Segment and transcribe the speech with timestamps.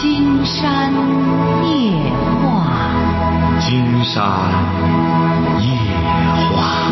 [0.00, 0.90] 金山
[1.62, 1.92] 夜
[2.40, 4.16] 话，金山
[5.60, 5.68] 夜
[6.56, 6.90] 话。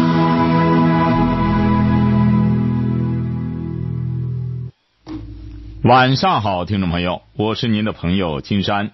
[5.84, 8.90] 晚上好，听众朋友，我是您的朋友金山，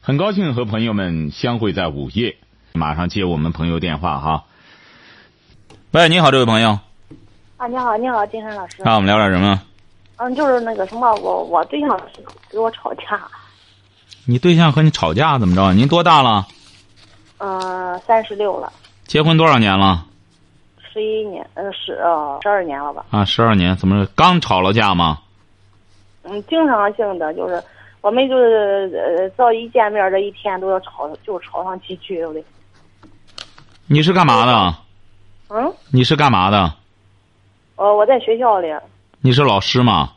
[0.00, 2.36] 很高兴和朋友们相会在午夜。
[2.72, 4.44] 马上接我们朋友电话哈。
[5.90, 6.78] 喂，你好，这位朋友。
[7.56, 8.76] 啊，你好，你好，金山老师。
[8.84, 9.60] 那我们聊点什么？
[10.18, 12.00] 嗯，就是那个什么，我我对象
[12.48, 13.20] 给我吵架。
[14.28, 15.72] 你对象和你吵架怎么着？
[15.72, 16.46] 您多大了？
[17.38, 18.72] 嗯，三十六了。
[19.04, 20.04] 结婚多少年了？
[20.92, 23.04] 十一年，呃，十呃十二年了吧？
[23.10, 25.20] 啊，十二年，怎么刚吵了架吗？
[26.24, 27.62] 嗯，经常性的就是，
[28.00, 32.44] 我们就是呃，只要一见面这一天都要吵，就吵上几句，对？
[33.86, 34.76] 你是干嘛的？
[35.50, 35.72] 嗯。
[35.92, 36.74] 你是干嘛的？
[37.76, 38.68] 呃，我在学校里。
[39.20, 40.14] 你是老师吗？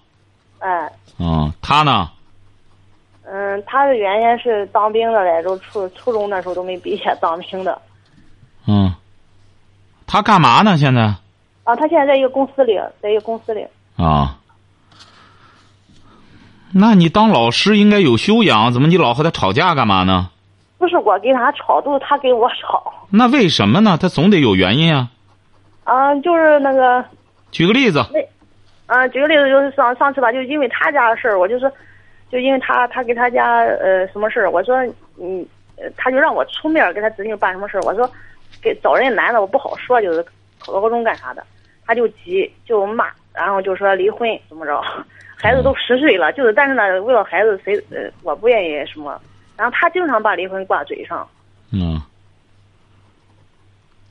[0.58, 0.92] 哎。
[1.20, 2.10] 嗯，他呢？
[3.32, 7.80] 嗯，他的原先是当兵的来着，初初中那时候都没毕业，当兵的。
[8.68, 8.92] 嗯。
[10.08, 10.76] 他干嘛呢？
[10.78, 11.02] 现在？
[11.64, 13.64] 啊，他现在在一个公司里，在一个公司里。
[13.96, 14.40] 啊。
[16.74, 20.32] 那你当老师应该有修养，怎么你老和他吵架干嘛呢？
[20.80, 22.92] 不是我跟他吵，都是他跟我吵。
[23.12, 23.98] 那为什么呢？
[24.02, 25.10] 他总得有原因啊。
[25.84, 27.06] 啊，就是那个。
[27.52, 28.04] 举个例子。
[28.12, 31.72] 那，啊，举个例子就是上上次吧，就因为他家的事儿，我就是，
[32.32, 34.78] 就因为他他给他家呃什么事儿，我说
[35.20, 35.46] 嗯，
[35.98, 38.10] 他就让我出面给他子女办什么事儿，我说
[38.62, 40.24] 给找人男的我不好说，就是
[40.60, 41.44] 考高中干啥的，
[41.86, 44.82] 他就急就骂，然后就说离婚怎么着。
[45.42, 49.18] 孩子都十岁了，就是但是呢，为了孩子，谁呃，我不愿意什么。
[49.56, 51.26] 然后他经常把离婚挂嘴上。
[51.72, 52.02] 嗯。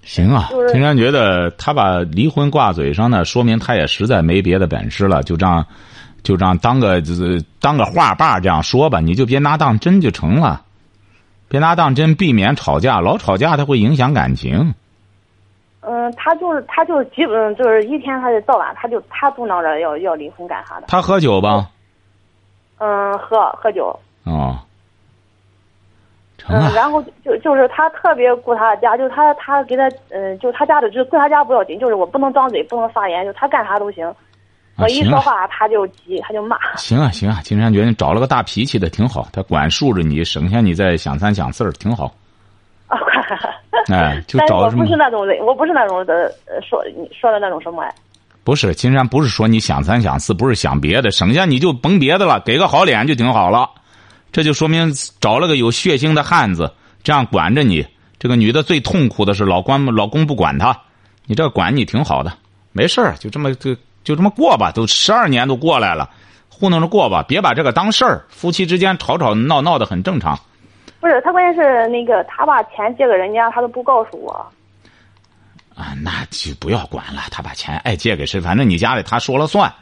[0.02, 5.66] 行啊，金山觉得他把离婚挂嘴上呢，说明他也实在没别的本事了，就这样，
[6.28, 10.60] 就这样当个就是当个话把这样说吧，你就别拿当真就成了，
[11.48, 14.74] 别拿当真，避免吵架，老吵架他会影响感情。
[15.80, 20.84] 嗯，他就是他就是基本就是一天他就到晚他就他嘟囔着要要离婚干啥的。
[20.86, 21.70] 他喝酒吧？
[22.76, 23.98] 嗯，喝喝酒。
[24.24, 24.58] 哦。
[26.46, 34.14] 嗯，然后就就是他特别顾他家，就是他他给他嗯，就他家的就顾他家不要紧，就是我不能张嘴不能发言，就他干啥都行。
[34.78, 36.56] 我一说话他就急，他就骂。
[36.76, 42.14] 行啊行啊，金山觉得你找了个大脾气的挺好，他管束着你，省下你再想三想四儿，挺好。
[42.86, 42.96] 啊，
[43.90, 46.32] 哎，就找我不是那种人，我不是那种的，
[46.68, 47.94] 说你说的那种什么哎。
[48.44, 53.68] 不是，金山不是说你想三想四，不是想别的，省下你就甭别的了，给个好脸就挺好了。
[54.32, 54.90] 这就说明
[55.20, 56.72] 找了个有血性的汉子，
[57.02, 57.86] 这样管着你。
[58.18, 60.76] 这个女的最痛苦的是老关老公不管她，
[61.26, 62.32] 你这管你挺好的，
[62.72, 64.72] 没事儿，就这么就就这么过吧。
[64.72, 66.08] 都十二年都过来了，
[66.48, 68.24] 糊弄着过吧，别把这个当事儿。
[68.28, 70.38] 夫妻之间吵吵闹闹的很正常。
[71.00, 74.32] 不是他，关键是那个他把钱借给人家，他都不告诉我。
[75.76, 77.22] 啊，那就不要管了。
[77.30, 79.72] 他把钱爱借给谁，反正你家里他说了算。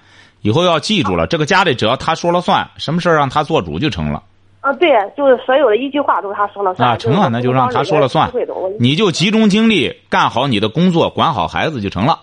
[0.42, 4.22] 以后要记住了，这个家里只要他说了算，什么事让他做主就成了。
[4.60, 6.90] 啊，对，就是所有的一句话都是他说了算。
[6.90, 8.30] 啊，成啊，那就让他说了算。
[8.78, 12.18] 你就集中精力干好你的工作，管好孩子就成了。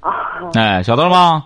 [0.00, 0.12] 啊。
[0.54, 1.44] 哎，晓得了吗？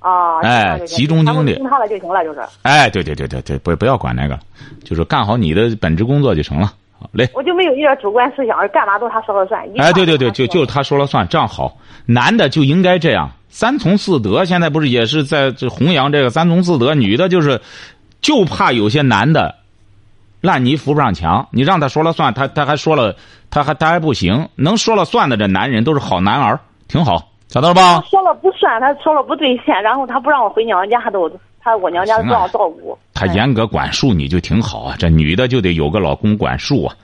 [0.00, 0.40] 啊。
[0.40, 1.54] 哎，集中精力。
[1.54, 2.40] 听他的就行了，就是。
[2.62, 4.38] 哎，对对对对对，不不要管那个，
[4.84, 6.72] 就是干好你的本职工作就成了。
[6.98, 7.28] 好嘞。
[7.34, 9.62] 我就没有一点主观思想，干嘛都他说了算。
[9.78, 11.76] 哎，对对对，就就是他说了算，这样好。
[12.06, 13.30] 男的就应该这样。
[13.50, 16.94] 三从四德，现在不是也是在这弘扬这个三从四德？
[16.94, 17.60] 女的就是，
[18.20, 19.54] 就怕有些男的
[20.42, 21.48] 烂泥扶不上墙。
[21.50, 23.16] 你让他说了算，他他还说了，
[23.48, 24.48] 他还他还不行。
[24.54, 28.02] 能说了算的这男人都是好男儿，挺好，找到了吧？
[28.10, 32.98] 说了不算，他说了不兑现，然后他不让我回娘家，都他我娘家不让照顾。
[33.14, 36.94] 他严格管束你就挺好啊，这女的就得有个老公管束啊，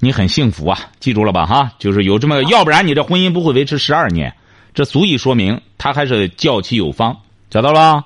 [0.00, 1.46] 你很幸福啊，记住了吧？
[1.46, 4.32] 哈，就是有这么，要不然你这婚姻不会维持十二年。
[4.74, 7.16] 这足以说明他还是教妻有方，
[7.50, 8.04] 找到了？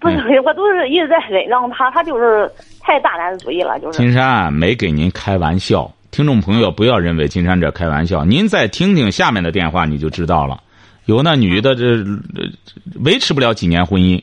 [0.00, 2.50] 不是，我都是一直在忍让他，他就是
[2.80, 3.98] 太大男子主义了，就是。
[3.98, 10.62] 金山没给您开玩笑，听众朋友不要认为金山这开玩笑，您再听听下面的电话，你就知道了。
[11.06, 12.04] 有那女的这
[13.00, 14.22] 维持不了几年婚姻，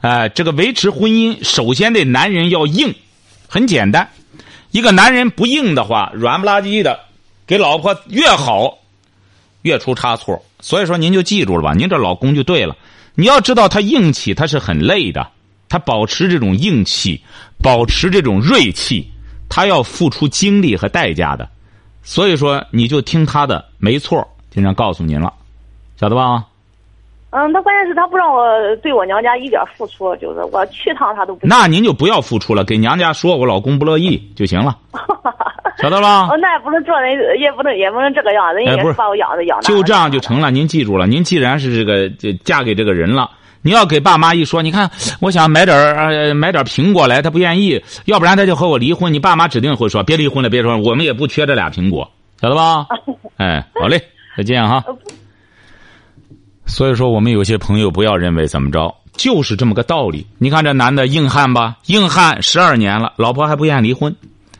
[0.00, 2.92] 哎，这个维持婚姻，首先得男人要硬，
[3.46, 4.10] 很简单，
[4.72, 6.98] 一个男人不硬的话，软不拉几的，
[7.46, 8.78] 给老婆越好。
[9.62, 12.76] 越出差错，所以说您就记住了吧，您这老公就对了。
[13.14, 15.24] 你要知道他硬气，他是很累的，
[15.68, 17.22] 他保持这种硬气，
[17.62, 19.08] 保持这种锐气，
[19.52, 21.46] 他要付出精力和代价的。
[22.02, 24.26] 所以说，你就听他的，没错。
[24.50, 25.30] 经常告诉您了，
[26.00, 26.44] 晓得吧？
[27.30, 28.44] 嗯，他关键是他不让我
[28.82, 31.46] 对我娘家一点付出，就是我去趟他都不。
[31.46, 34.76] 那您就不要付出了，给娘家说我老公不乐意就行了，
[35.80, 36.28] 晓得吧？
[36.28, 39.68] 哦，那也不能做人，也不能也不能这个样子，人家把我养着养着。
[39.68, 40.50] 就这样就成了。
[40.50, 43.30] 您记住了，您既然是这个这嫁给这个人了，
[43.62, 49.12] 你要给爸妈一说，你看我想买点儿呃买点儿苹果来，他不愿意，要不然他就和我离婚。
[49.12, 52.10] 你爸妈指定会说别离婚了，别说我们也不缺这俩苹果，
[52.40, 52.86] 晓得吧？
[53.38, 54.02] 哎，好嘞，
[54.36, 54.84] 再见哈。
[56.66, 60.26] 所以说，我们有些朋友不要认为怎么着，就是这么个道理。
[60.38, 64.14] 你看这男的硬汉吧，硬汉十二年了，老婆还不愿意离婚。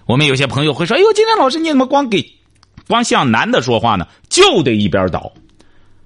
[0.05, 2.25] 我们有些朋友会说：“哎呦，今天老师你怎么光给，
[2.89, 4.07] 光向男的说话呢？
[4.29, 5.33] 就得一边倒。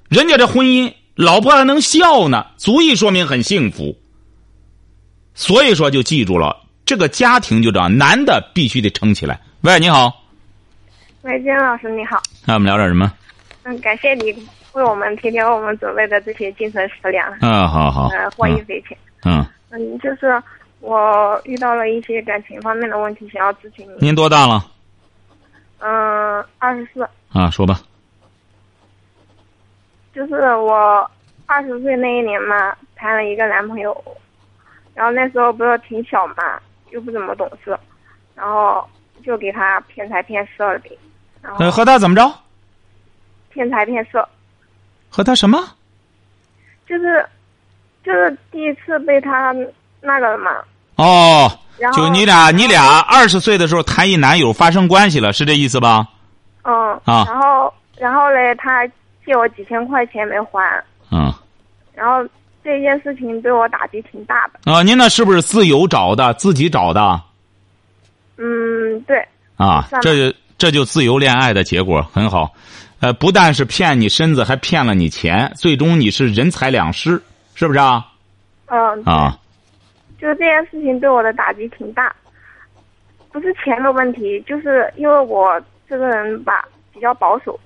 [0.09, 3.97] 人家这婚姻，老婆还能笑呢，足以说明很幸福。
[5.35, 9.41] 所以说，就记住了，这个家庭就这样，男的必须得撑起来。
[9.63, 10.25] 喂，你好，
[11.23, 13.13] 喂，金老师你好，那我们聊点什么？
[13.65, 14.33] 嗯，感谢你
[14.75, 18.97] 为我们提前为我们准备的这些精神食粮，嗯，好好，呃，获益匪浅。
[19.25, 20.43] 嗯，嗯，就是
[20.81, 23.97] 我遇到了一些感情方面的问题，想要咨询您。
[24.01, 24.71] 您多大了？
[25.79, 27.81] 嗯，二十四，啊，说吧。
[30.17, 31.09] 就是我
[31.45, 33.95] 二十岁那一年嘛，谈了一个男朋友，
[34.95, 36.59] 然后那时候不是挺小嘛，
[36.91, 37.79] 又不怎么懂事，
[38.35, 38.83] 然后
[39.23, 40.99] 就给他骗财骗色了呗，
[41.43, 42.33] 后和他怎么着？
[43.51, 44.27] 骗财骗色，
[45.11, 45.59] 和他什么？
[46.89, 47.27] 就是
[48.03, 49.55] 就是第一次被他
[50.01, 50.51] 那个了嘛，
[50.97, 56.09] 哦，然后就你俩，你俩二十岁的时候谈一男友发生关系了，是这意思吧？
[56.63, 56.75] 嗯，
[57.05, 58.89] 啊然后然后嘞，他
[59.27, 61.31] 借我几千块钱没还，嗯，
[61.95, 62.27] 然后
[62.63, 64.73] 这件事情对我打击挺大的。
[64.73, 67.21] 啊，您那是不是自由找的，自己找的？
[68.39, 69.27] 嗯，对，
[69.57, 72.55] 啊这就这就自由恋爱的结果很好，
[73.01, 77.21] 呃，不但是骗你身子，还骗了你钱，最终你是人财两失，
[77.55, 78.07] 是不是啊？
[78.67, 79.39] 嗯，啊，
[80.21, 82.15] 就是这件事情对我的打击挺大，
[83.33, 87.59] 不是钱的问题，就是因为我这个人吧比较保守，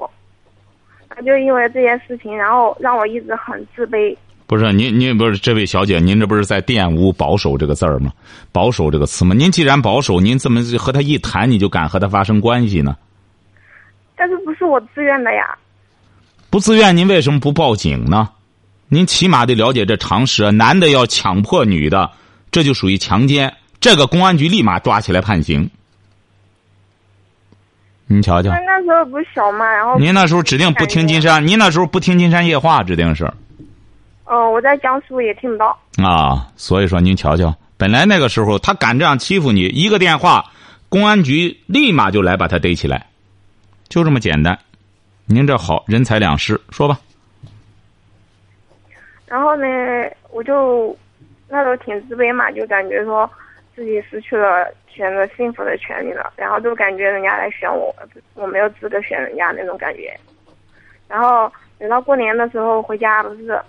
[1.24, 4.16] 就因为这件事情，然后让我一直很自卑。
[4.46, 8.12] 不是您您不是这位小姐，您这不是在玷污“保守”这个字儿吗？
[8.50, 9.34] 保守这个词吗？
[9.34, 12.96] 您既然保守，您怎么和他一谈你就敢和他发生关系呢？
[14.16, 15.56] 但是不是我自愿的呀？
[16.50, 18.30] 不自愿，您为什么不报警呢？
[18.88, 20.50] 您起码得了解这常识啊！
[20.50, 22.10] 男的要强迫女的，
[22.50, 25.70] 这就属于强奸，这个公安局立马抓起来判刑。
[28.12, 33.24] 您瞧瞧那，那时候不是小嘛，然后您那时候指定不听金山，您那时候不听金山夜话，指定是
[34.24, 35.78] 哦、我在江苏也听不到。
[36.02, 36.48] 啊。
[36.56, 40.44] 所以说，您瞧瞧，本来那个时候他敢这样欺负你，一个电话，
[40.88, 43.06] 公安局立马就来把他逮起来，
[43.88, 44.58] 就这么简单。
[45.26, 46.98] 您这好，人财两失，说吧。
[49.26, 49.64] 然后呢，
[50.32, 50.96] 我就
[51.48, 53.30] 那时候挺自卑嘛，就感觉说
[53.76, 57.94] 自己失去了选择幸福的权利了，然后就感觉人家来选我，
[58.34, 60.14] 我没有资格选人家那种感觉。
[61.08, 63.60] 然后等到过年的时候回家，不是，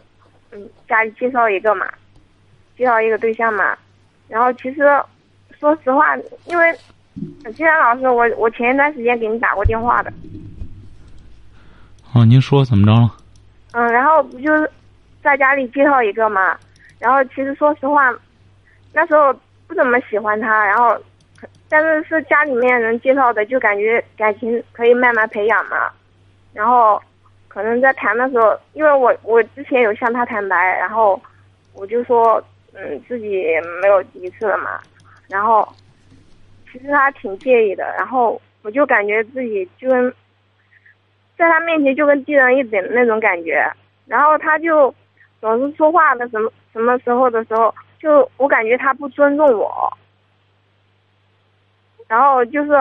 [0.51, 1.87] 嗯，家里介绍一个嘛，
[2.77, 3.77] 介绍一个对象嘛。
[4.27, 4.81] 然后其实
[5.59, 6.15] 说实话，
[6.45, 6.73] 因为
[7.55, 10.11] 金山老师，我我前一段时间给你打过电话的，
[12.13, 13.15] 哦，您说怎么着了？
[13.73, 14.69] 嗯，然后不就是
[15.23, 16.57] 在家里介绍一个嘛，
[16.99, 18.13] 然后其实说实话，
[18.93, 19.33] 那时候
[19.67, 20.97] 不怎么喜欢他，然后
[21.69, 25.89] 但是是家里面人介绍的，就感觉感情可以慢慢培养嘛，
[26.53, 27.01] 然后
[27.47, 31.19] 可能在谈的时候，因为我我之前有向他坦白，然后
[31.73, 33.45] 我就说嗯自己
[33.81, 34.79] 没有第一次了嘛，
[35.29, 35.67] 然后
[36.71, 40.13] 其实他挺介意的，然后我就感觉自己就跟
[41.37, 43.65] 在他面前就跟低人一等那种感觉，
[44.05, 44.93] 然后他就
[45.39, 49.91] 总是说话的什么什么时候的时候，就我感觉他不尊重我，
[52.11, 52.71] 然后就是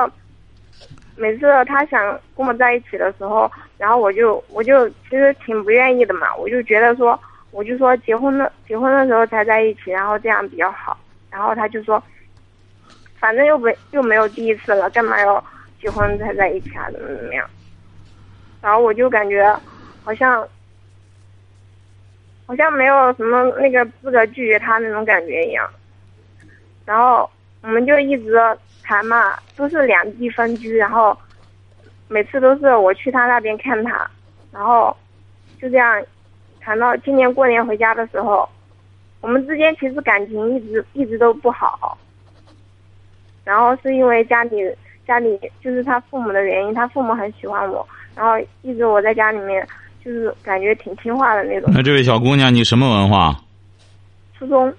[1.14, 7.16] 每次他想跟我在一起的时候，然后我就我就其实挺不愿意的嘛，我就觉得说，
[7.52, 10.98] 我就说结婚的结婚的时候才在一起，然后这样比较好，
[11.30, 12.02] 然后他就说，
[13.20, 15.44] 反正又没又没有第一次了，干嘛要
[15.80, 16.90] 结婚才在一起啊？
[16.90, 17.48] 怎么怎么样？
[18.60, 19.56] 然后我就感觉
[20.02, 20.44] 好像
[22.46, 25.70] 好像没有什么那个资格拒绝他那种感觉一样。
[26.84, 27.30] 然后
[27.62, 28.36] 我们就一直
[28.82, 31.16] 谈嘛，都是两地分居，然后
[32.08, 34.10] 每次都是我去他那边看他，
[34.52, 34.96] 然后
[35.60, 36.02] 就这样
[36.60, 38.48] 谈到今年过年回家的时候，
[39.20, 41.96] 我们之间其实感情一直一直都不好。
[43.44, 44.56] 然后是因为家里
[45.06, 49.66] 家里就是他父母的原因，他父母很喜欢我，然后一直我在家里面
[50.04, 51.70] 就是感觉挺听话的那种。
[51.74, 53.34] 那这位小姑娘，你什么文化？
[54.38, 54.72] 初中，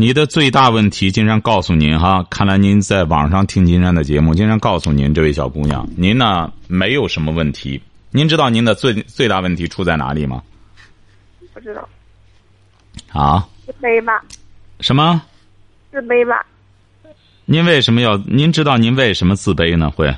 [0.00, 7.82] 你的最大问题，金山告诉您哈，看来您在网上听金山的节目，金山告诉您，这位小姑娘，您呢没有什么问题。
[8.12, 10.40] 您知道您的最最大问题出在哪里吗？
[11.52, 11.88] 不知道
[13.10, 13.44] 啊？
[13.66, 14.24] 自卑吧，
[14.78, 15.20] 什么？
[15.90, 16.46] 自卑吧。
[17.44, 18.16] 您为什么要？
[18.18, 19.90] 您知道您为什么自卑呢？
[19.90, 20.16] 会？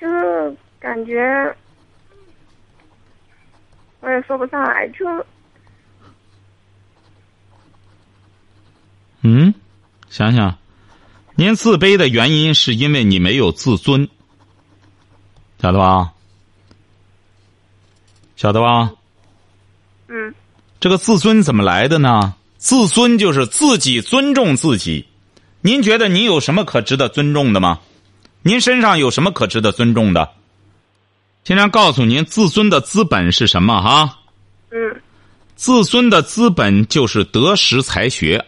[0.00, 1.52] 就是感觉，
[3.98, 5.04] 我也说不上来，就
[9.26, 9.54] 嗯，
[10.10, 10.58] 想想，
[11.34, 14.06] 您自卑的原因是因为你没有自尊，
[15.62, 16.12] 晓得吧？
[18.36, 18.92] 晓得吧？
[20.08, 20.34] 嗯
[20.78, 22.34] 这个自尊怎么来的呢？
[22.58, 25.06] 自尊就是自己尊重自己。
[25.62, 27.80] 您觉得您有什么可值得尊重的吗？
[28.42, 30.32] 您身上有什么可值得尊重的？
[31.44, 33.80] 经常告诉您，自尊的资本是什么？
[33.80, 34.18] 哈，
[34.70, 35.00] 嗯
[35.56, 38.44] 自尊的资本就是德识才学。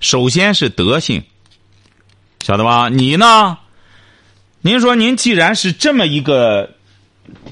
[0.00, 1.22] 首先是德性，
[2.40, 2.88] 晓得吧？
[2.88, 3.58] 你呢？
[4.62, 6.70] 您说您既然是这么一个，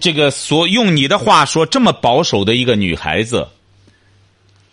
[0.00, 3.46] 这个所用你的话说这么保守的一个女孩子，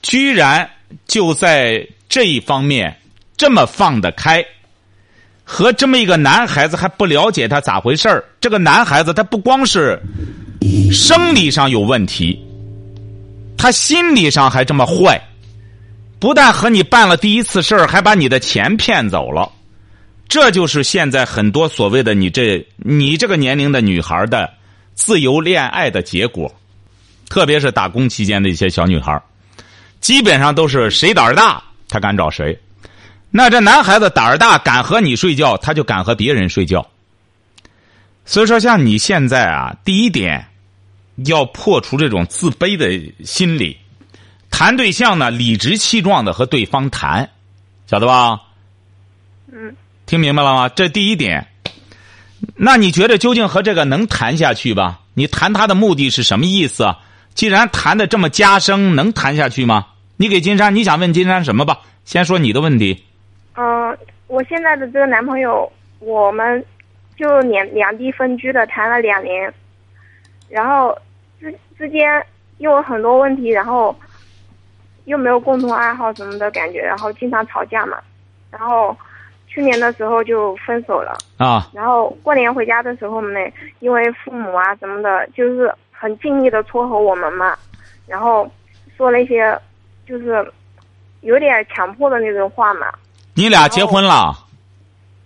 [0.01, 0.69] 居然
[1.05, 2.97] 就在这一方面
[3.37, 4.45] 这么放得开，
[5.43, 8.23] 和这么一个男孩子还不了解他咋回事儿。
[8.39, 10.01] 这个男孩子他不光是
[10.91, 12.37] 生理上有问题，
[13.57, 15.21] 他心理上还这么坏，
[16.25, 19.51] 不但和你办了第一次事儿，还把你的钱骗走了。
[20.27, 24.51] 这就是现在很多所谓的你这你这个年龄的女孩的
[24.95, 26.51] 自由恋爱的结果，
[27.29, 29.21] 特别是打工期间的一些小女孩，
[30.01, 32.59] 基本上都是谁胆儿大，他敢找谁。
[33.29, 36.89] 那这男孩子胆儿大，敢和你睡觉，他就敢和别人睡觉。
[38.25, 40.43] 所以说，像你现在啊，第一点
[41.27, 43.77] 要破除这种自卑的心理，
[44.57, 47.29] 谈对象呢，理直气壮的和对方谈，
[47.87, 48.39] 晓得吧？
[49.51, 50.69] 嗯，听明白了吗？
[50.69, 51.45] 这第一点。
[52.55, 55.01] 那你觉得究竟和这个能谈下去吧？
[55.13, 56.99] 你谈他的目的是什么意思啊？
[57.33, 59.87] 既然谈的这么加深，能谈下去吗？
[60.15, 61.81] 你给金山，你想问金山什么吧？
[62.05, 63.03] 先说你的问题。
[63.55, 63.97] 嗯、
[64.27, 65.69] 我现在的这个男朋友，
[65.99, 66.65] 我们
[67.17, 69.53] 就两两地分居的，谈了两年，
[70.47, 70.97] 然后
[71.41, 72.25] 之之间
[72.59, 73.93] 又有很多问题，然后
[75.05, 77.97] 又没有共同爱好什么的感觉，然后经常吵架嘛，
[78.51, 78.95] 然后
[79.47, 81.17] 去年的时候就分手了。
[81.37, 83.39] 啊，然后过年回家的时候呢，
[83.79, 87.57] 因为父母啊什么的，就是很尽力的撮合我们嘛，
[88.07, 88.49] 然后
[88.97, 89.57] 说了一些
[90.07, 90.51] 就是
[91.21, 92.87] 有点强迫的那种话嘛，
[93.33, 94.33] 你俩结婚了，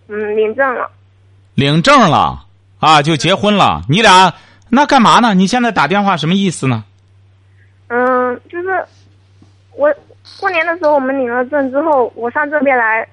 [0.08, 0.90] 嗯，领证了，
[1.56, 2.46] 领证了
[2.80, 3.82] 啊，就结婚了。
[3.90, 4.34] 你俩
[4.70, 5.34] 那干嘛呢？
[5.34, 6.84] 你现在打电话什么意思呢？
[7.88, 8.86] 嗯，就是
[9.80, 9.90] 我
[10.42, 13.08] 过年的时候我们领了证之后，我上这边来，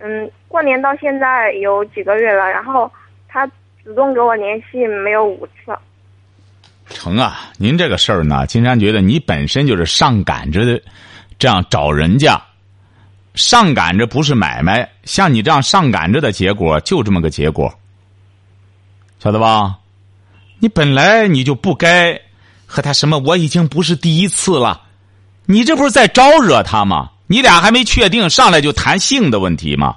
[0.00, 2.92] 嗯，过年到现在有几个月了，然后
[3.26, 3.46] 他
[3.82, 5.74] 主动给我联系没有五次，
[6.90, 10.82] 成啊，您这个事儿呢，金山觉得你本身就是上赶着的，
[11.38, 12.38] 这样找人家，
[13.34, 17.72] 上赶着不是买卖，像你这样上赶着的结果就这么个结果，
[19.18, 19.78] 晓得吧？
[20.58, 22.20] 你本来你就不该
[22.66, 24.82] 和他什么，我已经不是第一次了，
[25.50, 27.10] 你这不是在招惹他吗？
[27.26, 29.96] 你俩还没确定，上来就谈性的问题吗？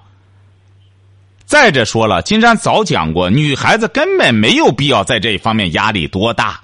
[1.45, 6.59] 再者说了，金山早讲过，女孩子根本没有必要在这一方面压力多大。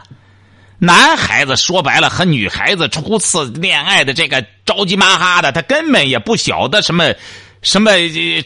[0.80, 7.14] 男孩子说白了和女孩子初次恋爱的这个着急麻哈的，他根本也不晓得什么
[7.62, 7.92] 什么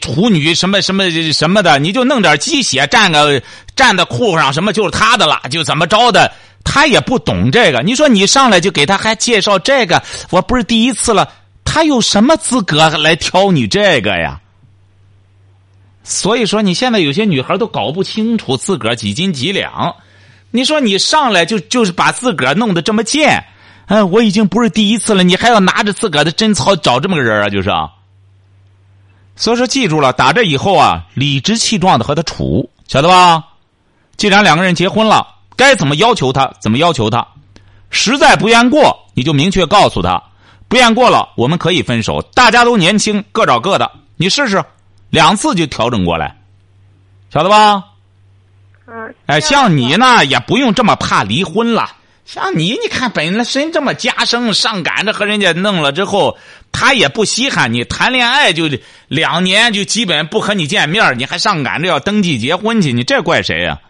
[0.02, 3.42] 处女什么什么什么的，你就弄点鸡血蘸个
[3.76, 6.32] 蘸在裤上，什么就是他的了，就怎么着的，
[6.64, 7.82] 他也不懂这个。
[7.84, 10.02] 你说你上来就给他还介绍这个，
[10.32, 11.32] 我不是第一次了，
[11.64, 14.40] 他有什么资格来挑你这个呀？
[16.04, 19.96] 所以说，你现在有些女孩都搞不清楚自个儿几斤几两。
[20.52, 23.42] 你说你上来就就是把自个儿弄得这么贱，
[23.88, 27.48] 嗯，我已经不是第一次了，你还要拿着自个儿的贞操找这么个人啊？
[27.48, 27.90] 就是啊。
[29.36, 33.44] 所以说，记住了，打这以后啊，理直气壮的和他处，晓得吧？
[34.16, 37.28] 既然两个人结婚了，该怎么要求他，怎么要求他。
[37.90, 40.22] 实在不愿过，你就明确告诉他，
[40.68, 42.22] 不愿过了，我们可以分手。
[42.34, 44.64] 大家都年轻，各找各的，你试试，
[45.10, 46.38] 两次就调整过来，
[47.32, 47.84] 晓得吧？
[48.86, 51.90] 嗯，哎，像你呢，也不用这么怕离婚了。
[52.26, 56.38] 像你，你看本身这么家生，上赶着和人家弄了之后，
[56.72, 57.84] 他也不稀罕你。
[57.84, 58.64] 谈恋爱就
[59.10, 63.82] 两年，就基本不和你见面，你还上赶着要登记结婚去，你这怪谁呀、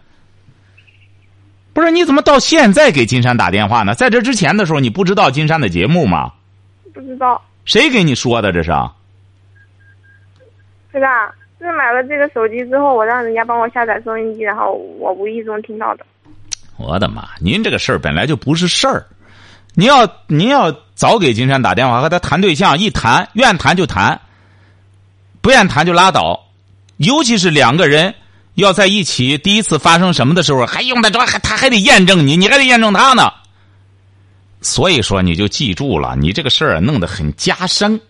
[1.72, 3.94] 不是，你怎么到现在给金山打电话呢？
[3.94, 6.32] 在这之前的时候，你不知道金山的节目吗？
[6.92, 8.52] 不知道谁给你说的？
[8.52, 8.72] 这是？
[10.92, 16.04] 这个啊，是买了这个手机之后，我让人家帮我下载收音机，然后我无意中听到的。
[16.76, 17.28] 我的妈！
[17.40, 19.06] 您这个事儿本来就不是事儿，
[19.74, 24.20] 您要您要早给金山打电话和他谈对象，一谈愿谈就谈，
[25.40, 26.48] 不愿谈就拉倒。
[26.96, 28.14] 尤其是两个人
[28.54, 33.32] 要在一起，第一次发生什么的时候，还用得着还他还得验证你，你还得验证他呢。
[34.60, 38.00] 所以说，你就记住了，你这个事儿弄得很加深。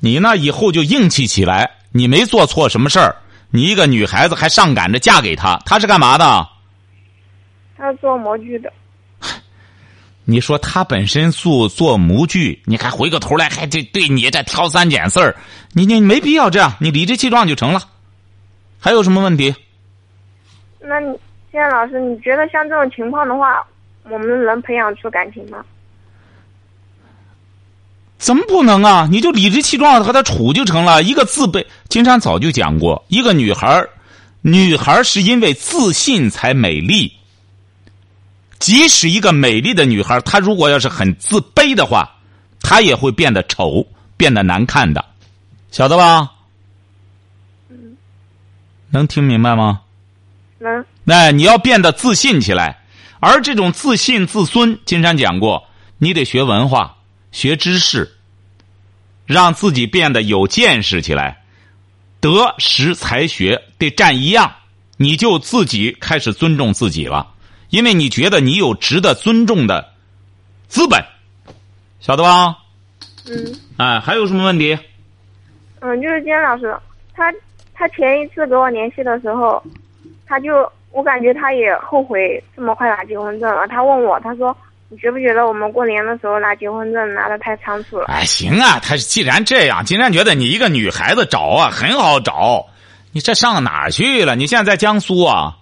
[0.00, 1.70] 你呢，以后就硬气起来。
[1.90, 3.16] 你没做错什么事儿，
[3.50, 6.48] 你一个女孩子还上赶着嫁给他，他是干嘛的？
[7.78, 8.70] 他是做模具的。
[10.24, 15.34] 你说他本身做做模具，你还回过头来还这对你这挑三拣四儿，
[15.72, 17.80] 你你没必要这样，你理直气壮就成了。
[18.78, 19.54] 还有什么问题？
[20.80, 21.06] 那你
[21.50, 23.66] 现在老师，你觉得像这种情况的话，
[24.10, 25.64] 我们能培养出感情吗？
[28.18, 29.08] 怎么不能啊？
[29.10, 31.02] 你就理直气壮的和他处就成了。
[31.02, 33.88] 一个自卑，金山早就讲过，一个女孩儿，
[34.42, 37.10] 女孩儿是因为自信才美丽。
[38.58, 42.08] 即使一个美丽的女孩，她如果要是很自卑的话，
[42.60, 43.86] 她也会变得丑，
[44.16, 45.04] 变得难看的，
[45.70, 46.30] 晓得吧？
[47.68, 47.96] 嗯，
[48.90, 49.82] 能听明白吗？
[50.58, 50.84] 能。
[51.04, 52.82] 那你要变得自信起来，
[53.20, 56.96] 而这种自信自尊，金山讲过，你得学文化。
[57.30, 58.16] 学知识，
[59.26, 61.44] 让自己变得有见识起来，
[62.20, 64.50] 德识才学得占一样，
[64.96, 67.34] 你就自己开始尊重自己了，
[67.70, 69.92] 因为你觉得你有值得尊重的
[70.68, 71.02] 资本，
[72.00, 72.56] 晓得吧？
[73.26, 73.54] 嗯。
[73.76, 74.78] 哎，还有什么问题？
[75.80, 76.76] 嗯，就是金老师，
[77.14, 77.32] 他
[77.74, 79.62] 他前一次给我联系的时候，
[80.26, 83.66] 他就我感觉他也后悔这么快拿结婚证了。
[83.68, 84.56] 他问我，他说。
[84.90, 88.06] 你觉不觉得我们过年的时候拿结婚证拿的太仓促了？
[88.06, 92.64] 哎，行啊，他既然这样，金山觉得你一个女孩子找啊很好找，
[93.12, 94.34] 你这上哪儿去了？
[94.34, 95.58] 你现在在江苏啊？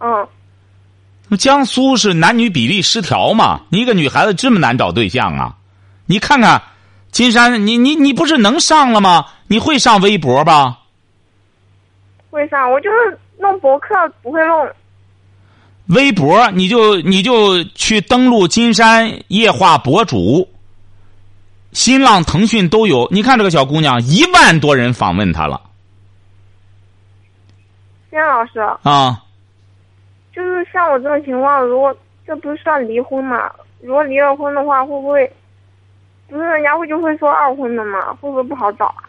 [0.00, 0.26] 嗯。
[1.36, 3.60] 江苏是男女比例失调嘛？
[3.68, 5.54] 你一个女孩子这么难找对象啊？
[6.06, 6.62] 你看看，
[7.10, 9.26] 金山，你你你不是能上了吗？
[9.46, 10.78] 你会上微博吧？
[12.30, 14.68] 会上，我就是弄博客不会弄。
[15.86, 20.48] 微博，你就你就去登录金山夜话博主，
[21.72, 23.08] 新浪、腾讯都有。
[23.10, 25.60] 你看这个小姑娘，一万多人访问她了。
[28.10, 29.22] 金老师啊，
[30.38, 31.92] 就是像我这种情况，如果
[32.24, 33.50] 这不是算离婚嘛？
[33.82, 35.28] 如果离了婚的话，会不会
[36.28, 38.12] 不是人家会就会说二婚的嘛？
[38.20, 39.02] 会不会不好找啊？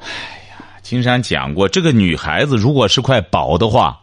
[0.00, 0.06] 哎
[0.48, 4.00] 呀，金山讲过，这个女孩子如果是块宝的话。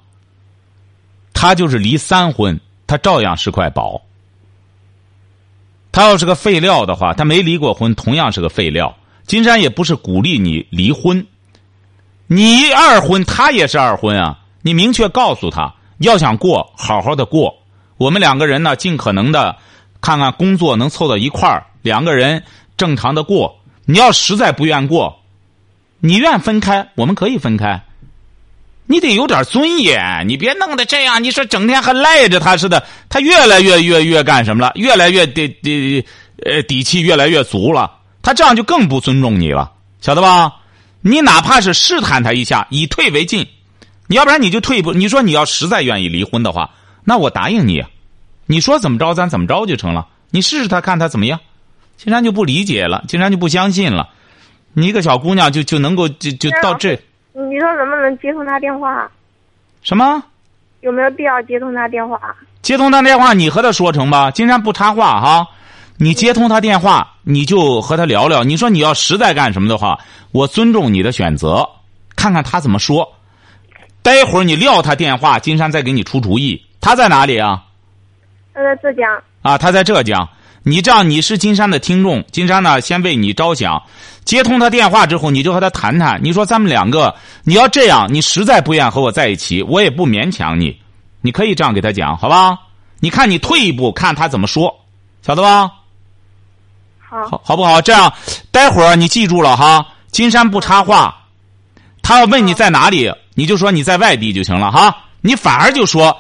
[1.37, 4.01] 她就是离三婚，她照样是块宝。
[5.91, 8.95] 她要是个废料的话，她没离过婚，同样是个废料。
[9.23, 11.27] 金山也不是鼓励你离婚，
[12.27, 14.39] 你二婚，她也是二婚啊。
[14.61, 17.55] 你明确告诉她，要想过好好的过，
[17.97, 19.55] 我们两个人呢，尽可能的
[20.01, 22.43] 看看工作能凑到一块儿，两个人
[22.77, 23.57] 正常的过。
[23.85, 25.21] 你要实在不愿过，
[25.99, 27.81] 你愿分开，我们可以分开。
[28.87, 31.23] 你得有点尊严，你别弄得这样。
[31.23, 34.71] 你说整天还赖着他似的，他越来越越越干什么了？
[34.75, 36.05] 越来越底底
[36.43, 37.91] 呃底气越来越足了。
[38.21, 40.51] 他这样就更不尊重你了，晓得吧？
[41.01, 43.47] 你哪怕是试探他一下，以退为进，
[44.07, 44.93] 你要不然你就退一步。
[44.93, 46.69] 你说你要实在愿意离婚的话，
[47.03, 47.83] 那我答应你，
[48.45, 50.07] 你说怎么着咱怎么着就成了。
[50.29, 51.39] 你试试他看他怎么样。
[51.97, 54.09] 金山就不理解了，金山就不相信了。
[54.73, 56.99] 你一个小姑娘就就能够就就到这。
[57.33, 59.09] 你说能不能接通他电话？
[59.81, 60.21] 什么？
[60.81, 62.19] 有没有必要接通他电话？
[62.61, 64.29] 接通他电话，你和他说成吧。
[64.29, 65.47] 金山不插话哈，
[65.97, 68.43] 你接通他电话，你就和他聊聊。
[68.43, 69.97] 你说你要实在干什么的话，
[70.31, 71.67] 我尊重你的选择，
[72.15, 73.14] 看看他怎么说。
[74.05, 76.63] 待会儿你撂他电话，金山再给你出主意。
[76.79, 77.63] 他在哪里啊？
[78.53, 79.03] 他在浙江。
[79.41, 80.29] 啊，他在浙江。
[80.61, 83.81] 你这样，你是金山的听众，金山呢先为你着想。
[84.23, 86.19] 接通他电话之后，你就和他谈谈。
[86.23, 87.15] 你说咱们两个，
[87.45, 90.79] 你要这样，你实在不愿和我在一起，我也不勉强你。
[91.21, 92.59] 你可以这样给他讲，好吧？
[92.99, 94.71] 你看你退一步，看他怎么说，
[95.23, 95.71] 晓得吧？
[96.99, 97.81] 好，好不好？
[97.81, 98.13] 这样，
[98.51, 99.83] 待会儿你记住了哈。
[100.11, 101.23] 金山不插话，
[102.03, 104.97] 他要问你在哪里，你就说你在外地就行了哈。
[105.21, 106.17] 你反而就说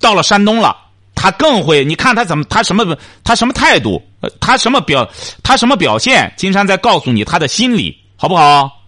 [0.00, 0.74] 到了山东了。
[1.14, 4.02] 他更会，你看他怎么，他什么，他什么态度，
[4.40, 5.06] 他什么表，
[5.42, 6.32] 他什么表现？
[6.34, 8.80] 金山在告诉你他的心理，好不好？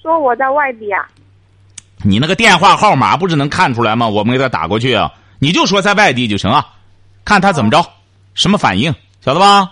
[0.00, 1.02] 说我在外地啊。
[2.04, 4.06] 你那个电话号码不是能看出来吗？
[4.06, 4.96] 我们给他打过去，
[5.40, 6.64] 你就说在外地就行啊，
[7.24, 7.84] 看他怎么着，
[8.34, 9.68] 什么反应，晓得吧？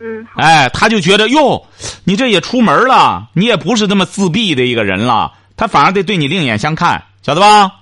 [0.00, 1.64] 嗯，好，哎，他就觉得哟，
[2.02, 7.72] 你这也出门了，你也不是这么自闭的一个人了，他反而得对你另眼相看，晓得吧？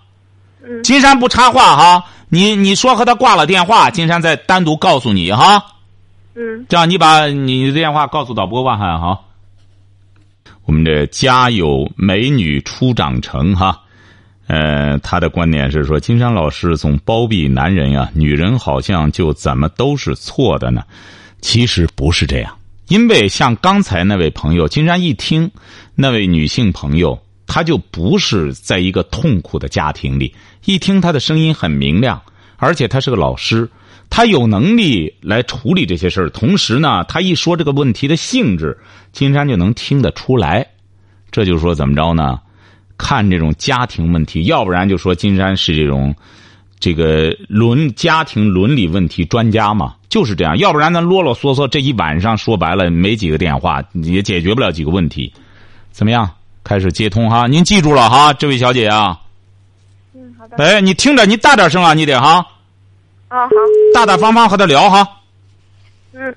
[0.62, 5.62] 嗯，金山不插话哈，你你说和他挂了电话，金山再单独告诉你哈。
[6.34, 9.24] 嗯，这样，你把你的电话告诉导播吧，哈好。
[10.64, 13.82] 我们这家有美女初长成哈，
[14.46, 20.82] 呃，他的观点是说，金山老师总包庇男人呀，女人好像就怎么都是错的呢？
[21.42, 22.56] 其实不是这样，
[22.88, 25.50] 因为像刚才那位朋友，金山一听，
[25.94, 32.20] 那位女性朋友，他就不是在一个痛苦的家庭里，一听他的声音很明亮，
[32.56, 33.68] 而且他是个老师。
[34.10, 38.78] 他有能力来处理这些事儿，同时呢，他一说这个问题的性质，
[39.12, 40.64] 金山就能听得出来。
[41.32, 42.38] 这就是说怎么着呢？
[42.96, 46.14] 看这种家庭问题，要不然就说金山是这种
[46.78, 50.56] 这个伦家庭伦理问题专家嘛，就是这样。
[50.58, 55.32] 要不然咱啰啰嗦嗦这一晚上说白了没几个电话，也解决不了几个问题。
[55.90, 56.30] 怎么样？
[56.64, 59.20] 开始接通哈，您记住了哈，这位小姐啊。
[60.14, 62.46] 嗯，好的，哎，你听着，你大点声啊，你得哈，
[63.28, 63.54] 啊，好，
[63.92, 65.06] 大大方方和他聊哈。
[66.12, 66.34] 嗯，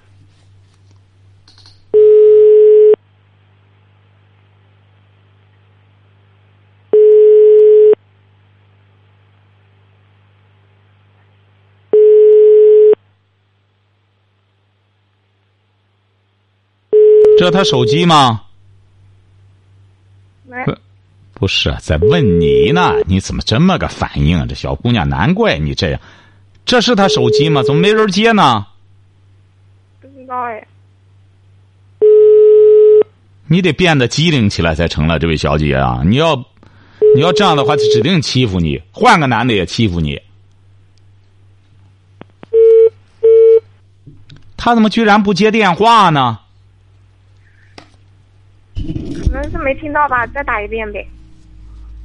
[17.40, 18.42] 这是他手机吗？
[20.66, 20.78] 喂，
[21.34, 24.46] 不是，在问你呢，你怎么这么个反应啊？
[24.48, 26.00] 这小姑娘，难怪你这样。
[26.66, 27.62] 这是他手机吗？
[27.64, 28.66] 怎么没人接呢？
[30.02, 30.68] 不知道哎，
[33.46, 36.02] 你得变得机灵起来才成了，这位小姐啊！
[36.04, 36.36] 你要，
[37.16, 40.22] 你要这样的话，指定欺负你，换个男的也欺负你。
[44.58, 46.40] 他怎么居然不接电话呢？
[49.32, 51.08] 可能是没听到吧，再打一遍呗。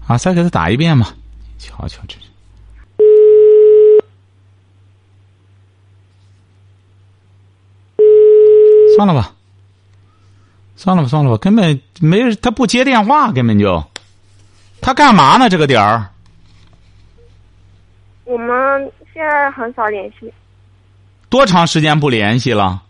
[0.06, 1.14] 啊，再给他打一遍吧。
[1.58, 2.22] 瞧瞧，这是。
[8.96, 9.34] 算了吧，
[10.76, 13.82] 算了吧，算了吧，根本没人，他不接电话，根本就，
[14.80, 15.48] 他干嘛呢？
[15.48, 16.10] 这个点儿，
[18.24, 20.32] 我们现在很少联系，
[21.28, 22.82] 多长时间不联系了？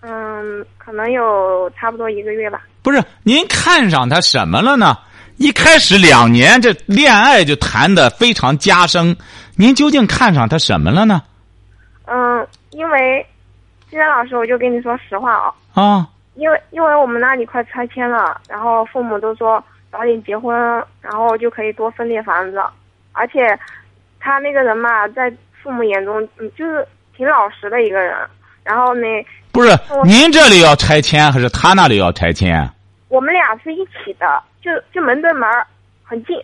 [0.00, 2.62] 嗯，可能有差不多一个月吧。
[2.82, 4.96] 不是，您看上他什么了呢？
[5.36, 9.16] 一开始两年这恋爱就谈的非常加深，
[9.56, 11.22] 您究竟看上他什么了呢？
[12.06, 13.24] 嗯，因为
[13.88, 20.54] 金山老师，我就跟你说实话啊，啊，因为因为我们那里快拆迁了，然后父母都说早点结婚，
[21.00, 22.60] 然后就可以多分点房子，
[23.12, 23.58] 而且
[24.20, 28.16] 他那个人嘛，在父母眼中，嗯，就是挺老实的一个人。
[28.64, 29.06] 然后呢，
[29.52, 32.68] 不是您这里要拆迁，还是他那里要拆迁？
[33.08, 35.42] 我们俩是一起的，就就门对门，
[36.02, 36.34] 很近，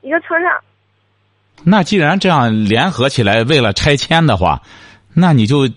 [0.00, 0.50] 一个村上。
[1.62, 4.62] 那既然这样联合起来为了拆迁的话，
[5.12, 5.68] 那你就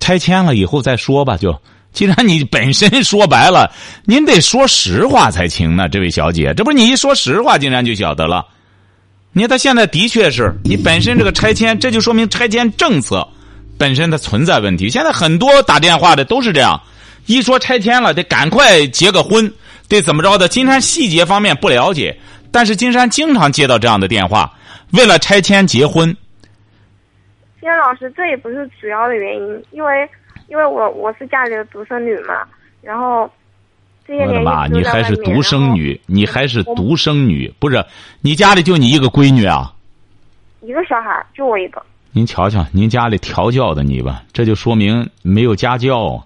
[0.00, 1.36] 拆迁了以后再说吧。
[1.36, 1.60] 就
[1.92, 3.70] 既然你本身说白了，
[4.04, 6.54] 您得说实话才行呢，这位小姐。
[6.54, 8.46] 这不是你一说实话，竟然就晓得了。
[9.32, 13.28] 你看他现在的确是你本身这个拆迁，这就说明拆迁政策
[13.78, 14.90] 本身它存在问题。
[14.90, 16.80] 现在很多打电话的都是这样，
[17.26, 19.50] 一说拆迁了，得赶快结个婚，
[19.88, 20.48] 得怎么着的。
[20.48, 22.18] 金山细节方面不了解，
[22.50, 24.52] 但是金山经常接到这样的电话。
[24.92, 26.06] 为了拆迁结婚，
[27.60, 30.08] 金山老师，这也不是主要的原因，因为
[30.48, 32.34] 因为我我是家里的独生女嘛，
[32.80, 33.30] 然后
[34.06, 34.66] 这些年我的妈！
[34.66, 37.84] 你还是独生，女，你还是独生女，不是？
[38.22, 39.74] 你家里就你一个闺女啊？
[40.62, 41.82] 一个小孩就我一个，
[42.18, 46.24] 您瞧瞧，您家里调教的你吧，这就说明没有家教啊，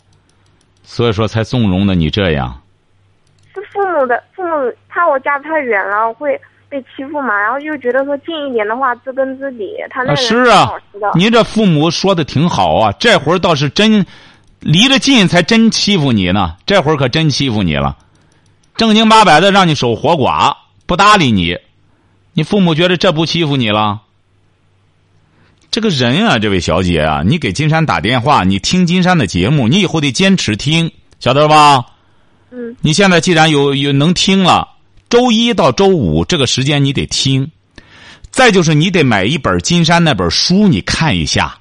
[0.83, 2.63] 所以说才纵容的你这样。
[3.53, 10.73] 是父母的父母怕我家太远了会被欺负嘛，然后又觉得说近一点的话知根知底，他那啊，是啊
[11.15, 14.07] 您这父母说的挺好啊，这会儿倒是真
[14.61, 17.99] 离得近才真欺负你呢，这会儿可真欺负你了，
[18.77, 21.59] 正经八百的让你守活寡，不搭理你，
[22.33, 24.01] 你父母觉得这不欺负你了？
[25.73, 31.83] 这个人啊，这位小姐啊，你给金山打电话，你听金山的节目，你以后得坚持听，晓得吧？
[32.51, 34.69] 嗯，你现在既然有有能听了，
[35.09, 37.51] 周一到周五这个时间你得听，
[38.31, 41.57] 再就是你得买一本金山那本书，你看一下。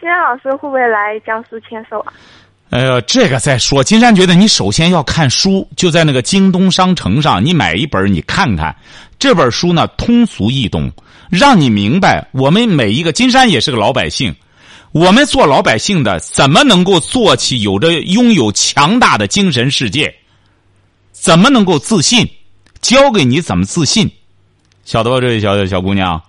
[0.00, 2.12] 金山老师会不会来江苏签售啊？
[2.70, 3.84] 哎呦，这个再说。
[3.84, 8.74] 金山觉得你首先要看书，就在那个京东商城上，你买一本，你看看
[9.20, 10.90] 这本书呢，通俗易懂，
[11.30, 13.12] 让你明白我们每一个。
[13.12, 14.34] 金山也是个老百姓，
[14.92, 20.14] 我们做老百姓的怎么能够做起有着拥有强大的精神世界？
[21.12, 22.28] 怎么能够自信？
[22.82, 24.08] 教给你怎么自信，
[24.84, 25.20] 晓得吧？
[25.20, 26.22] 这位小小姑娘，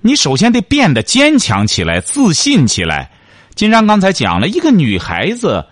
[0.00, 3.10] 你首先得变得坚强起来，自信起来。
[3.54, 5.64] 金山刚才讲了一个女孩子，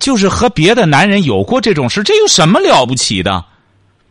[0.00, 3.44] 就是和别的男人有过这种事，这有什么了不起的？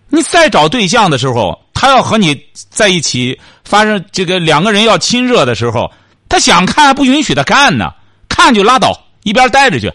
[0.10, 5.92] 你再找对象的时候，他要和你在一起发生这个两个人要亲热的时候，
[6.28, 7.94] 他想看还不允许他看呢，
[8.28, 9.94] 看就拉倒，一边待着去，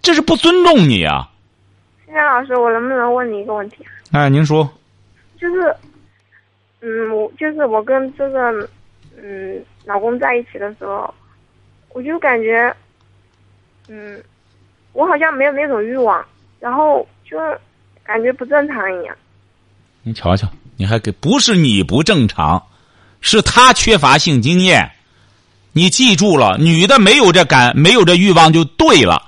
[0.00, 1.28] 这是不尊重你啊！
[2.04, 3.78] 现在老师，我能不能问你一个问题？
[4.12, 4.70] 哎，您说，
[5.40, 5.74] 就是，
[6.80, 8.68] 嗯，我就是我跟这个
[9.20, 11.12] 嗯老公在一起的时候，
[11.88, 12.72] 我就感觉，
[13.88, 14.22] 嗯，
[14.92, 16.24] 我好像没有那种欲望，
[16.60, 17.36] 然后就
[18.04, 19.16] 感觉不正常一样。
[20.04, 22.62] 你瞧瞧，你还给不是你不正常，
[23.20, 24.90] 是他缺乏性经验。
[25.72, 29.22] 你记住了，女的没有这感，没有这欲望就对了。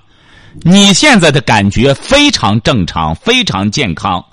[0.63, 4.25] 你现在的感觉非常正常，非常健康。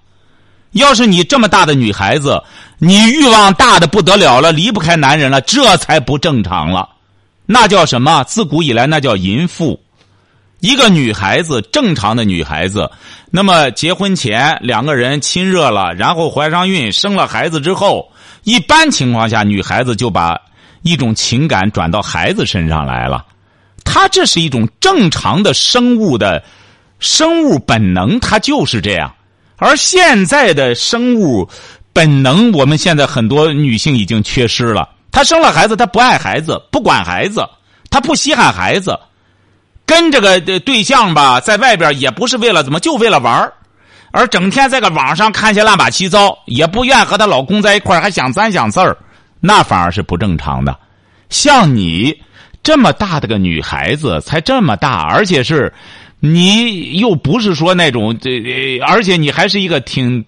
[0.71, 2.41] 要是你这么大的女孩子，
[2.79, 6.89] 你欲望大的不得了了，离不开男人了，这才不正常了。
[7.45, 8.23] 那叫什么？
[8.23, 9.79] 自古以来那叫淫妇。
[10.65, 12.89] 一个女孩子，正常的女孩子，
[13.29, 18.11] 那么结婚前两个人亲热了，然后怀上孕，生了孩子之后，
[18.45, 20.41] 一般情况下，女孩子就把
[20.81, 23.23] 一种情感转到孩子身上来了。
[23.83, 26.43] 她这是一种正常的生物的
[26.97, 29.13] 生物本能，它就是这样。
[29.57, 31.47] 而现在的生物
[31.93, 34.89] 本能，我们现在很多女性已经缺失了。
[35.11, 37.47] 她生了孩子，她不爱孩子，不管孩子，
[37.91, 38.99] 她不稀罕孩子，
[39.85, 43.51] 跟这个对象吧，在外边也不是为了怎么，就为了玩
[44.11, 48.97] 而整天在个网上看些乱八七糟，也不愿和她老公在一块还想三想四儿，
[49.39, 50.77] 那反而是不正常的。
[51.29, 52.21] 像你
[52.63, 55.73] 这么大的个女孩子，才这么大，而且是。
[56.21, 60.25] 你又不是说那种这，而且你还是一个挺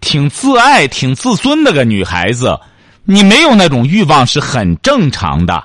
[0.00, 2.58] 挺自爱、挺自尊的个女孩子，
[3.04, 5.62] 你没有那种欲望是很正常的。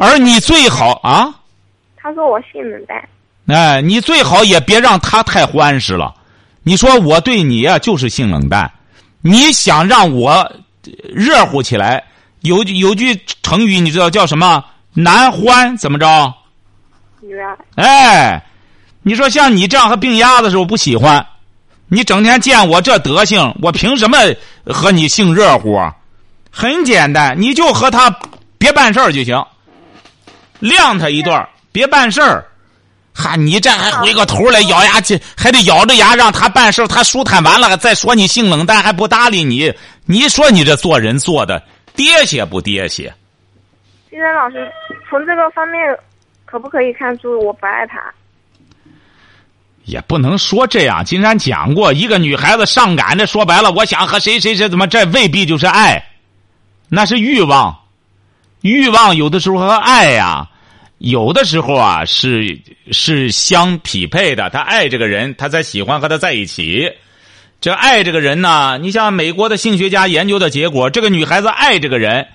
[0.00, 1.34] 而你最好啊。
[2.06, 2.96] 他说我性冷淡。
[3.48, 6.14] 哎，你最好也别让他太欢实了。
[6.62, 8.70] 你说我对你呀就是性冷淡，
[9.22, 10.52] 你想让我
[11.12, 12.04] 热乎起来，
[12.42, 14.64] 有有句成语你知道叫什么？
[14.94, 16.32] 男欢怎么着？
[17.74, 18.40] 哎，
[19.02, 21.26] 你说像你这样和病鸭子似的，我不喜欢。
[21.88, 24.16] 你整天见我这德行，我凭什么
[24.64, 25.76] 和你性热乎？
[26.52, 28.16] 很简单，你就和他
[28.58, 29.44] 别办事儿就行，
[30.60, 32.42] 晾他一段别办事儿。
[33.14, 39.70] 哈，你这还回过头来咬牙去，还得咬着牙让他办事他舒坦完了再说你性冷淡还不搭理你。
[40.06, 41.62] 你说你这做人做的
[41.94, 43.12] 爹些不爹些？
[44.08, 44.72] 金山老师，
[45.10, 45.78] 从这个方面。
[46.48, 48.00] 可不可以看出我不爱他？
[49.84, 51.04] 也不能说这样。
[51.04, 56.00] 金山讲过，一个女孩子上赶着，说白了，我想和谁谁谁怎么，这未必就是爱，
[56.88, 57.76] 那是欲望。
[58.60, 60.46] 欲望有的时候和爱呀，
[60.98, 64.50] 有的时候啊是是相匹配的。
[64.50, 66.90] 他爱这个人，他才喜欢和他在一起。
[67.60, 72.26] 这爱这个人呢，你像美国的性学家研究的结果，这个女孩子爱这个人。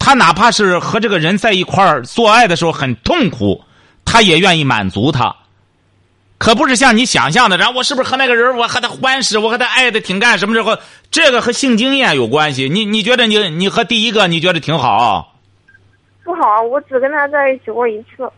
[0.00, 3.64] 他哪怕是和这个人在一块儿做爱的时候很痛苦，
[4.04, 5.34] 他也愿意满足他，
[6.38, 10.78] 可不是像你想象的，然后我是不是和那个人我和他欢实，我和他爱的挺干什么时候？
[11.10, 12.68] 这个和性经验有关系。
[12.68, 15.27] 你你觉得你你和第一个你觉得挺好？
[16.28, 18.30] 不好，我只跟他在一起过一次。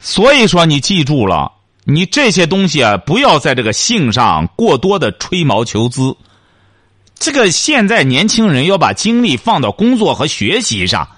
[0.00, 1.52] 所以说，你记住了，
[1.84, 6.12] 你这些东西啊，不要在这个性上过多的吹毛求疵。
[7.20, 11.08] 这个现在年轻人要把精力放到工作和学习上，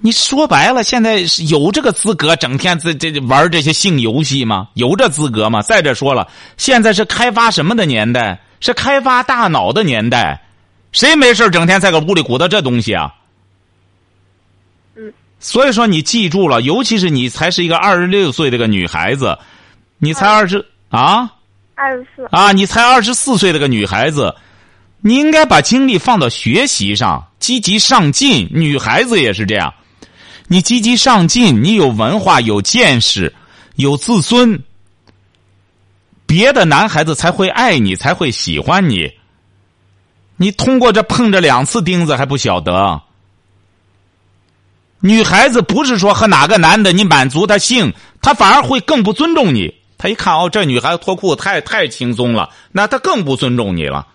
[0.00, 1.16] 你说白了，现在
[1.48, 4.68] 有这个资格整天这这玩这些性游戏吗？
[4.74, 5.60] 有这资格吗？
[5.60, 8.40] 再者说了，现在是开发什么的年代？
[8.60, 10.40] 是开发大脑的年代，
[10.92, 13.12] 谁没事整天在个屋里鼓捣这东西啊？
[15.42, 15.44] 嗯。
[15.44, 19.36] 所以说，你记住了，尤其是你才是一个二十六岁的个女孩子，
[19.98, 21.32] 你才二十啊？
[21.74, 22.28] 二十四。
[22.30, 24.34] 啊，你才二十四岁的个女孩子。
[25.04, 28.48] 你应该把精力放到学习上，积极上进。
[28.52, 29.74] 女孩子也是这样，
[30.46, 33.34] 你积极上进，你有文化、有见识、
[33.74, 34.62] 有自尊，
[36.24, 39.10] 别的男孩子才会爱你，才会喜欢你。
[40.36, 43.02] 你通过这碰着两次钉子还不晓得，
[45.04, 49.74] 女孩子不是说和哪个男的你满足她性，她反而会更不尊重你。
[49.98, 54.06] 她一看哦，这女孩子脱裤子太太轻松了，那她更不尊重你了。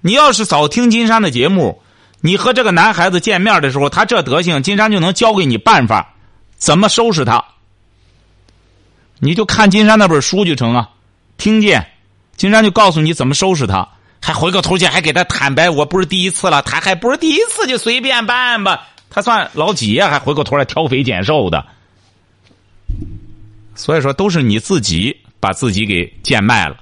[0.00, 1.80] 你要是早听金山的节目，
[2.20, 6.14] 你和这个男孩子见面的时候，他这德行，金山就能教给你办法，
[6.56, 7.42] 怎么收拾他。
[9.20, 10.90] 你就看金山那本书就成啊，
[11.38, 11.86] 听见，
[12.36, 13.88] 金山就告诉你怎么收拾他，
[14.20, 20.10] 还回过头去还给他坦白，我不是第一次了，他还不是第一次就随便办吧，他算老几呀？
[20.10, 21.64] 还回过头来挑肥拣瘦的。
[23.76, 26.76] 所以说，都是你自己把自己给贱卖了。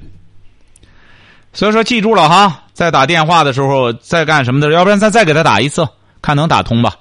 [1.52, 5.86] 所以说，记住了哈，在打电话的时候，在干什么的，要不然咱再给他打一次，
[6.22, 6.94] 看能打通吧，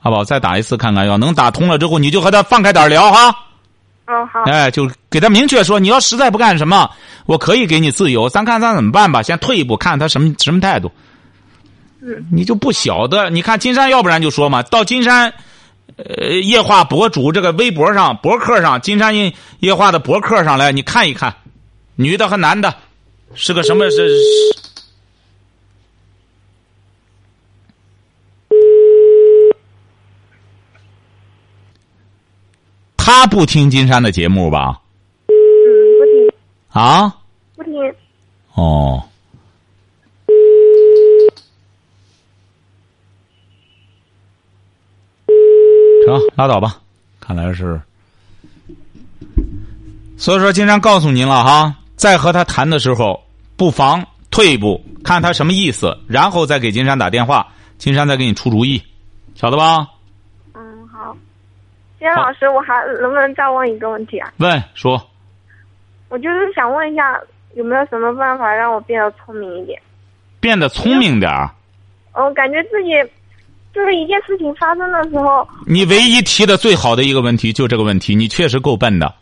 [0.00, 0.24] 好不好？
[0.24, 3.36] 再打一次看看，要能打通了之后，你就和他放开点聊哈。
[4.06, 4.40] 嗯，好。
[4.44, 6.90] 哎，就给他明确说，你要实在不干什么，
[7.26, 9.22] 我可以给你自由，咱看咱怎么办吧。
[9.22, 10.90] 先退一步，看他什么什么态度。
[12.02, 12.26] 嗯。
[12.30, 15.32] 你就不晓得，你看金山，要不然就说嘛，到金山，
[15.96, 21.34] 呃，夜话博主这个微博上、博客上，金山夜夜话的博客上来，你看一看，
[21.94, 22.74] 女的和男的。
[23.34, 24.06] 是个什么是？
[32.96, 34.80] 他不听金山的节目吧？
[35.26, 35.32] 嗯，
[35.98, 36.32] 不听。
[36.68, 37.16] 啊？
[37.56, 37.72] 不听。
[38.54, 39.02] 哦。
[46.18, 46.76] 成，拉倒吧。
[47.20, 47.80] 看来是。
[50.16, 51.74] 所以说，金山告诉您了哈。
[51.96, 53.22] 在和他谈的时候，
[53.56, 57.46] 不妨退一步，看他什么意思，然后再给金山打电话，
[57.78, 58.82] 金山再给你出主意，
[59.34, 59.86] 晓得吧？
[60.54, 61.16] 嗯，好。
[61.98, 64.32] 金山老师，我还能不能再问一个问题啊？
[64.38, 65.00] 问，说。
[66.08, 67.18] 我就是想问一下，
[67.54, 69.80] 有没有什么办法让我变得聪明一点？
[70.40, 71.50] 变得聪明点儿。
[72.12, 72.90] 嗯，感觉自己
[73.74, 75.46] 就是一件事情发生的时候。
[75.66, 79.14] 你唯一提的最好的一个问题就这个问题，你确实够笨的。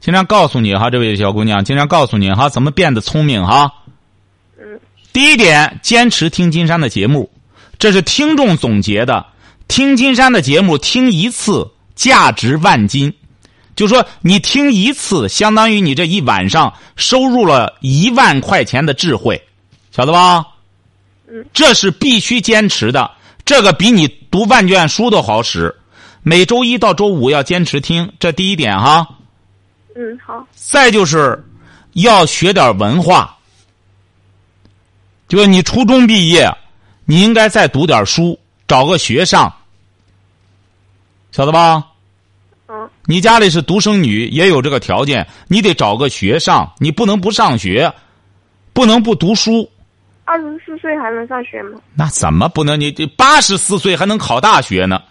[0.00, 3.72] 经常告诉你哈，这位小姑娘，经常告诉你哈，怎么变得聪明哈？
[4.58, 4.78] 嗯。
[5.12, 7.30] 第一点，坚持听金山的节目，
[7.78, 9.24] 这是听众总结的。
[9.66, 13.14] 听金山的节目，听一次价值万金，
[13.76, 19.40] 就说你听一次，相当于你这一晚上收入了一万块钱的智慧，
[19.90, 20.44] 晓得吧？
[21.28, 21.46] 嗯。
[21.54, 23.10] 这是必须坚持的，
[23.44, 25.74] 这个比你读万卷书都好使。
[26.22, 29.06] 每周一到周五要坚持听，这第一点哈。
[29.94, 30.46] 嗯，好。
[30.54, 31.44] 再就是，
[31.92, 33.36] 要学点文化。
[35.28, 36.50] 就是你初中毕业，
[37.04, 39.54] 你应该再读点书，找个学上，
[41.30, 41.86] 晓得吧？
[42.68, 42.88] 嗯。
[43.04, 47.92] 你家里是独生女，也有这个条件，你得找个学上，你不能不上学，
[48.72, 49.70] 不能不读书。
[50.24, 51.80] 二十四岁还能上学吗？
[51.94, 52.80] 那怎么不能？
[52.80, 55.02] 你八十四岁还能考大学呢？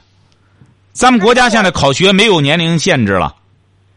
[0.91, 3.35] 咱们国家现在考学没有年龄限制了。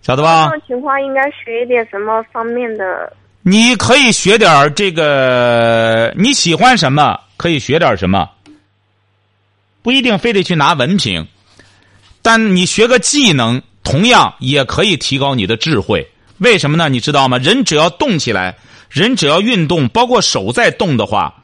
[0.03, 0.45] 晓得吧？
[0.47, 3.13] 这种情况应该学一点什么方面的？
[3.43, 8.29] 你可以学点这个，你喜欢什么可以学点什么，
[9.83, 11.27] 不一定非得去拿文凭，
[12.23, 16.09] 但你学个技能，同样也可以提高你的智慧。
[16.39, 16.89] 为什么呢？
[16.89, 17.39] 你知道吗？
[17.39, 18.57] 人只要动起来，
[18.89, 21.35] 人只要运动，包括手在动的话，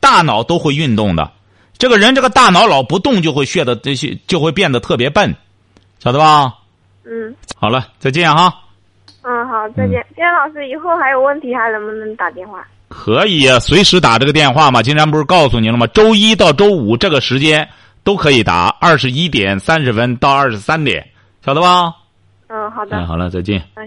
[0.00, 1.30] 大脑都会运动的。
[1.78, 5.34] 这个人这个大脑老不动，就会学的这些就会变得特别笨，
[5.98, 6.54] 晓得吧？
[7.04, 8.54] 嗯，好了，再见哈。
[9.22, 10.04] 嗯，好，再见。
[10.14, 12.64] 金山老师，以后还有问题还能不能打电话？
[12.88, 14.82] 可以啊，随时打这个电话嘛。
[14.82, 15.86] 金山不是告诉您了吗？
[15.88, 17.68] 周一到周五这个时间
[18.04, 21.08] 都可以打，二十一点三十分到二十三点，
[21.44, 21.94] 晓得吧？
[22.48, 22.96] 嗯，好的。
[22.96, 23.62] 嗯，好了，再见。
[23.74, 23.86] 哎，